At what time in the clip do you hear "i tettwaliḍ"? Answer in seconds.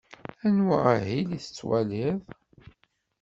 1.33-2.19